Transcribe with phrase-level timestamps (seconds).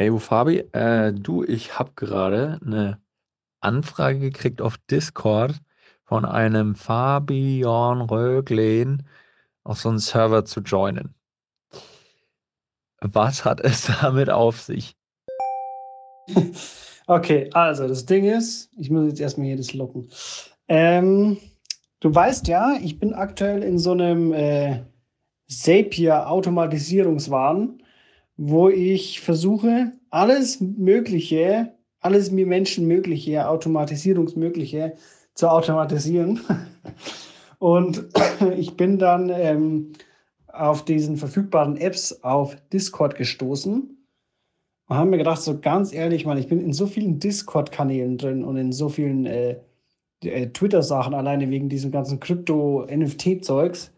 [0.00, 2.98] Hey, Fabi, äh, du, ich habe gerade eine
[3.60, 5.60] Anfrage gekriegt auf Discord
[6.04, 9.02] von einem Fabian Röglin
[9.62, 11.14] auf so einen Server zu joinen.
[13.02, 14.96] Was hat es damit auf sich?
[17.06, 20.08] Okay, also das Ding ist, ich muss jetzt erstmal hier das locken.
[20.68, 21.36] Ähm,
[21.98, 24.84] du weißt ja, ich bin aktuell in so einem äh,
[25.48, 27.79] Zapier-Automatisierungswahn,
[28.42, 34.94] wo ich versuche, alles Mögliche, alles mir Menschenmögliche, Automatisierungsmögliche
[35.34, 36.40] zu automatisieren.
[37.58, 38.08] Und
[38.56, 39.92] ich bin dann ähm,
[40.46, 43.98] auf diesen verfügbaren Apps auf Discord gestoßen
[44.88, 48.42] und haben mir gedacht, so ganz ehrlich, man, ich bin in so vielen Discord-Kanälen drin
[48.42, 49.56] und in so vielen äh,
[50.24, 53.92] äh, Twitter-Sachen alleine wegen diesem ganzen Krypto-NFT-Zeugs.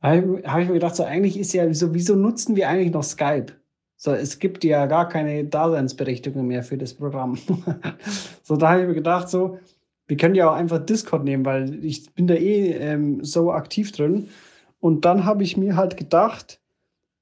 [0.00, 3.02] Habe hab ich mir gedacht, so eigentlich ist ja, wieso, wieso nutzen wir eigentlich noch
[3.02, 3.52] Skype?
[3.96, 7.38] So, es gibt ja gar keine Daseinsberechtigung mehr für das Programm.
[8.42, 9.58] so, da habe ich mir gedacht, so,
[10.06, 13.92] wir können ja auch einfach Discord nehmen, weil ich bin da eh ähm, so aktiv
[13.92, 14.28] drin.
[14.80, 16.60] Und dann habe ich mir halt gedacht,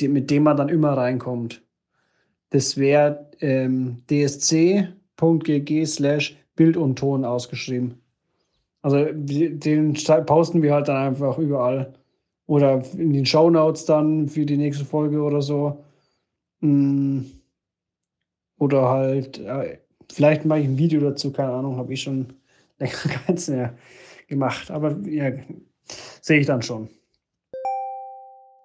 [0.00, 1.62] die, mit dem man dann immer reinkommt.
[2.50, 8.02] Das wäre ähm, dsc.gg slash Bild und Ton ausgeschrieben.
[8.82, 9.94] Also den
[10.26, 11.94] posten wir halt dann einfach überall.
[12.46, 15.84] Oder in den Show Notes dann für die nächste Folge oder so.
[16.60, 17.20] Mm.
[18.58, 19.40] Oder halt,
[20.12, 22.34] Vielleicht mache ich ein Video dazu, keine Ahnung, habe ich schon
[22.78, 22.92] länger
[23.26, 23.74] keins mehr
[24.28, 24.70] gemacht.
[24.70, 25.32] Aber ja,
[26.20, 26.88] sehe ich dann schon.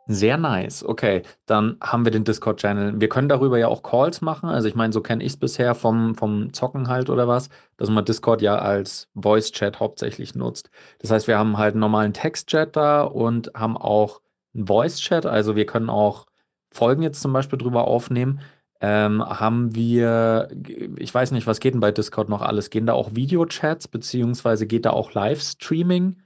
[0.10, 0.86] Sehr nice.
[0.86, 3.00] Okay, dann haben wir den Discord-Channel.
[3.02, 4.48] Wir können darüber ja auch Calls machen.
[4.48, 7.90] Also ich meine, so kenne ich es bisher vom, vom Zocken halt oder was, dass
[7.90, 10.70] man Discord ja als Voice-Chat hauptsächlich nutzt.
[11.00, 14.22] Das heißt, wir haben halt einen normalen Text-Chat da und haben auch
[14.54, 15.26] einen Voice-Chat.
[15.26, 16.26] Also wir können auch
[16.72, 18.40] Folgen jetzt zum Beispiel drüber aufnehmen
[18.80, 20.50] ähm, haben wir,
[20.98, 22.70] ich weiß nicht, was geht denn bei Discord noch alles?
[22.70, 26.18] Gehen da auch Videochats, beziehungsweise geht da auch Livestreaming?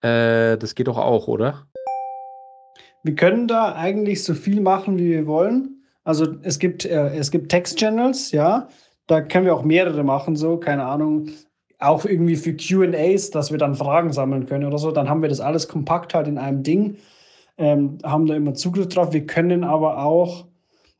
[0.00, 1.66] Äh, das geht doch auch, oder?
[3.04, 5.82] Wir können da eigentlich so viel machen, wie wir wollen.
[6.04, 8.68] Also es gibt, äh, gibt Text-Channels, ja.
[9.06, 11.28] Da können wir auch mehrere machen, so, keine Ahnung.
[11.78, 14.90] Auch irgendwie für QAs, dass wir dann Fragen sammeln können oder so.
[14.90, 16.96] Dann haben wir das alles kompakt halt in einem Ding,
[17.58, 19.12] ähm, haben da immer Zugriff drauf.
[19.12, 20.46] Wir können aber auch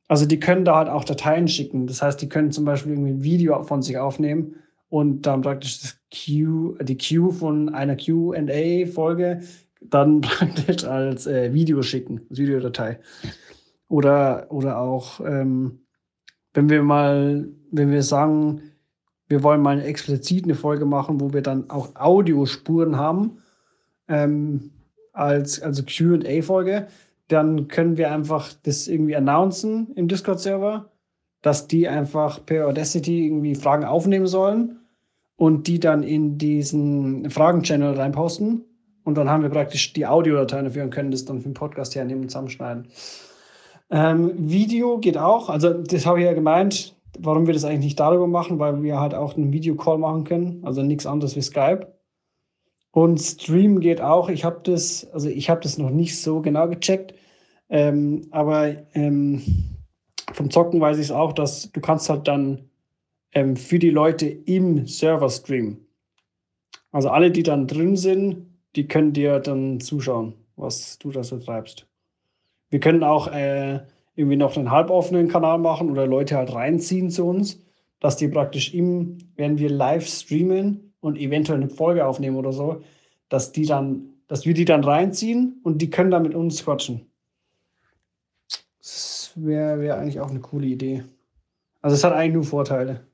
[0.08, 1.86] also die können da halt auch Dateien schicken.
[1.86, 4.56] Das heißt, die können zum Beispiel irgendwie ein Video von sich aufnehmen
[4.88, 9.40] und dann praktisch das Q, die Q von einer QA-Folge
[9.80, 13.00] dann praktisch als äh, Video schicken, als Videodatei.
[13.88, 15.80] Oder, oder auch, ähm,
[16.52, 18.62] wenn wir mal, wenn wir sagen,
[19.28, 23.38] wir wollen mal explizit eine Folge machen, wo wir dann auch Audiospuren haben,
[24.08, 24.70] ähm,
[25.12, 26.88] als also QA-Folge,
[27.34, 30.90] dann können wir einfach das irgendwie announcen im Discord-Server,
[31.42, 34.78] dass die einfach per Audacity irgendwie Fragen aufnehmen sollen
[35.36, 38.64] und die dann in diesen Fragen-Channel reinposten.
[39.02, 41.94] Und dann haben wir praktisch die Audiodateien dafür und können das dann für den Podcast
[41.94, 42.86] hernehmen und zusammenschneiden.
[43.90, 45.50] Ähm, Video geht auch.
[45.50, 49.00] Also, das habe ich ja gemeint, warum wir das eigentlich nicht darüber machen, weil wir
[49.00, 50.60] halt auch einen Videocall machen können.
[50.64, 51.88] Also nichts anderes wie Skype.
[52.94, 54.28] Und Stream geht auch.
[54.28, 57.14] Ich habe das, also ich habe das noch nicht so genau gecheckt.
[57.68, 59.42] Ähm, aber ähm,
[60.32, 62.68] vom Zocken weiß ich es auch, dass du kannst halt dann
[63.32, 65.86] ähm, für die Leute im Server streamen.
[66.92, 68.46] Also alle, die dann drin sind,
[68.76, 71.86] die können dir dann zuschauen, was du da so treibst.
[72.70, 73.80] Wir können auch äh,
[74.16, 77.60] irgendwie noch einen halboffenen Kanal machen oder Leute halt reinziehen zu uns,
[78.00, 82.82] dass die praktisch im, während wir live streamen und eventuell eine Folge aufnehmen oder so,
[83.28, 87.06] dass die dann, dass wir die dann reinziehen und die können dann mit uns quatschen.
[89.34, 91.04] Wäre wär eigentlich auch eine coole Idee.
[91.82, 93.06] Also es hat eigentlich nur Vorteile.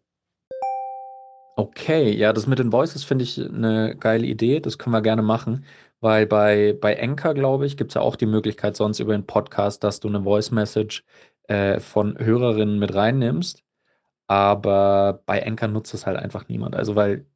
[1.57, 4.61] Okay, ja, das mit den Voices finde ich eine geile Idee.
[4.61, 5.65] Das können wir gerne machen,
[6.01, 9.27] weil bei, bei Anchor, glaube ich, gibt es ja auch die Möglichkeit sonst über den
[9.27, 11.05] Podcast, dass du eine Voice Message
[11.49, 13.63] äh, von Hörerinnen mit reinnimmst.
[14.29, 16.77] Aber bei Anchor nutzt es halt einfach niemand.
[16.77, 17.27] Also, weil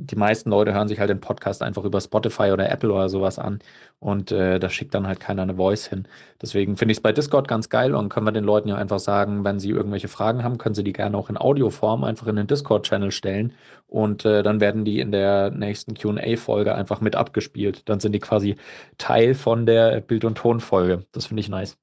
[0.00, 3.40] die meisten Leute hören sich halt den Podcast einfach über Spotify oder Apple oder sowas
[3.40, 3.58] an
[3.98, 6.06] und äh, da schickt dann halt keiner eine Voice hin.
[6.40, 9.00] Deswegen finde ich es bei Discord ganz geil und können wir den Leuten ja einfach
[9.00, 12.36] sagen, wenn sie irgendwelche Fragen haben, können sie die gerne auch in Audioform einfach in
[12.36, 13.52] den Discord-Channel stellen
[13.88, 17.88] und äh, dann werden die in der nächsten QA-Folge einfach mit abgespielt.
[17.88, 18.54] Dann sind die quasi
[18.98, 21.06] Teil von der Bild- und Tonfolge.
[21.10, 21.76] Das finde ich nice.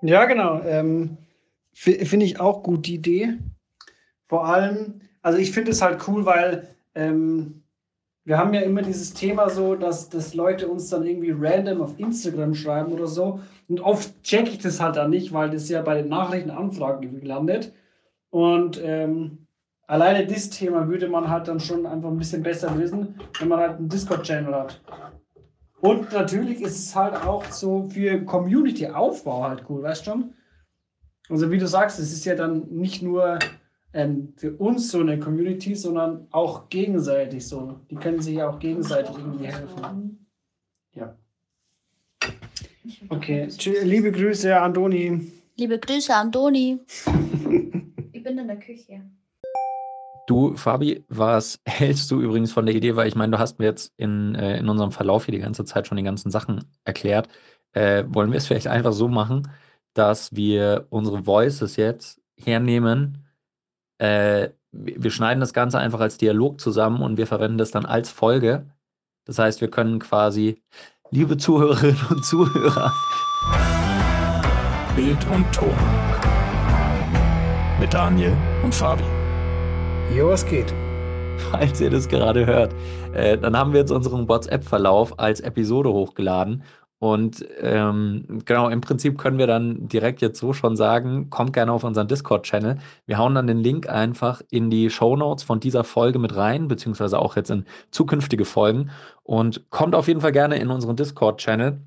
[0.00, 0.62] Ja, genau.
[0.62, 1.18] Ähm,
[1.74, 3.36] finde ich auch gut die Idee.
[4.28, 7.62] Vor allem, also ich finde es halt cool, weil ähm,
[8.24, 11.98] wir haben ja immer dieses Thema so, dass, dass Leute uns dann irgendwie random auf
[11.98, 13.40] Instagram schreiben oder so.
[13.68, 17.72] Und oft checke ich das halt dann nicht, weil das ja bei den Nachrichtenanfragen landet.
[18.30, 19.46] Und ähm,
[19.86, 23.60] alleine das Thema würde man halt dann schon einfach ein bisschen besser lösen, wenn man
[23.60, 24.82] halt einen Discord-Channel hat.
[25.80, 30.34] Und natürlich ist es halt auch so für Community-Aufbau halt cool, weißt du schon?
[31.28, 33.38] Also wie du sagst, es ist ja dann nicht nur
[33.96, 37.80] ähm, für uns so eine Community, sondern auch gegenseitig so.
[37.90, 40.26] Die können sich ja auch gegenseitig irgendwie helfen.
[40.92, 41.16] Ja.
[43.08, 43.48] Okay,
[43.82, 45.32] liebe Grüße, Andoni.
[45.56, 46.78] Liebe Grüße, Andoni.
[48.12, 49.00] ich bin in der Küche.
[50.26, 52.96] Du, Fabi, was hältst du übrigens von der Idee?
[52.96, 55.64] Weil ich meine, du hast mir jetzt in, äh, in unserem Verlauf hier die ganze
[55.64, 57.28] Zeit schon die ganzen Sachen erklärt.
[57.72, 59.48] Äh, wollen wir es vielleicht einfach so machen,
[59.94, 63.25] dass wir unsere Voices jetzt hernehmen
[63.98, 68.10] äh, wir schneiden das Ganze einfach als Dialog zusammen und wir verwenden das dann als
[68.10, 68.66] Folge.
[69.24, 70.62] Das heißt, wir können quasi,
[71.10, 72.92] liebe Zuhörerinnen und Zuhörer,
[74.94, 75.74] Bild und Ton
[77.80, 79.04] mit Daniel und Fabi.
[80.14, 80.72] Jo, was geht?
[81.50, 82.74] Falls ihr das gerade hört,
[83.12, 86.62] äh, dann haben wir jetzt unseren WhatsApp-Verlauf als Episode hochgeladen
[86.98, 91.72] und ähm, genau, im Prinzip können wir dann direkt jetzt so schon sagen, kommt gerne
[91.72, 92.78] auf unseren Discord-Channel.
[93.04, 96.68] Wir hauen dann den Link einfach in die Show Notes von dieser Folge mit rein,
[96.68, 98.90] beziehungsweise auch jetzt in zukünftige Folgen.
[99.24, 101.80] Und kommt auf jeden Fall gerne in unseren Discord-Channel.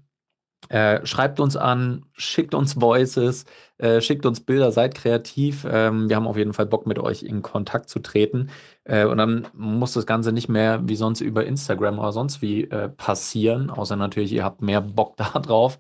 [0.67, 3.45] Äh, schreibt uns an, schickt uns Voices,
[3.77, 5.65] äh, schickt uns Bilder, seid kreativ.
[5.69, 8.50] Ähm, wir haben auf jeden Fall Bock, mit euch in Kontakt zu treten.
[8.83, 12.65] Äh, und dann muss das Ganze nicht mehr wie sonst über Instagram oder sonst wie
[12.65, 15.79] äh, passieren, außer natürlich, ihr habt mehr Bock da drauf.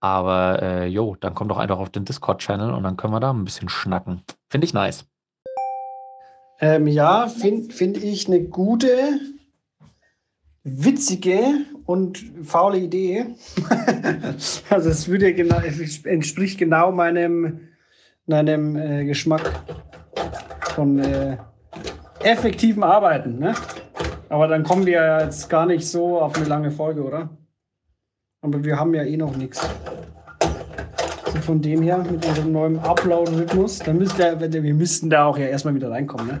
[0.00, 3.30] Aber äh, jo, dann kommt doch einfach auf den Discord-Channel und dann können wir da
[3.30, 4.22] ein bisschen schnacken.
[4.48, 5.06] Finde ich nice.
[6.60, 9.20] Ähm, ja, finde find ich eine gute
[10.64, 13.26] witzige und faule Idee.
[14.70, 15.60] also es würde genau,
[16.04, 17.60] entspricht genau meinem,
[18.26, 19.52] meinem äh, Geschmack
[20.74, 21.36] von äh,
[22.22, 23.38] effektivem Arbeiten.
[23.38, 23.54] Ne?
[24.30, 27.28] Aber dann kommen wir jetzt gar nicht so auf eine lange Folge, oder?
[28.40, 29.66] Aber wir haben ja eh noch nichts.
[31.24, 35.36] Also von dem her, mit unserem neuen Upload-Rhythmus, dann müsst ihr, wir müssten da auch
[35.36, 36.26] ja erstmal wieder reinkommen.
[36.26, 36.40] Ne?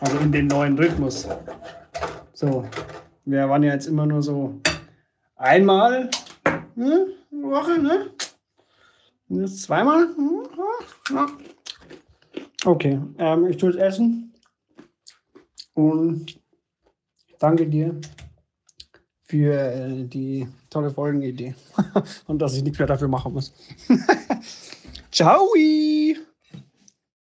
[0.00, 1.28] Also in den neuen Rhythmus.
[2.34, 2.64] So,
[3.24, 4.60] wir waren ja jetzt immer nur so
[5.36, 6.10] einmal
[6.74, 8.10] ne, Woche, ne?
[9.28, 10.08] Jetzt zweimal.
[11.10, 11.26] Ja.
[12.64, 14.34] Okay, ähm, ich tue es essen
[15.74, 16.38] und
[17.38, 17.98] danke dir
[19.22, 21.54] für äh, die tolle Folgenidee
[22.26, 23.52] und dass ich nichts mehr dafür machen muss.
[25.12, 25.48] Ciao!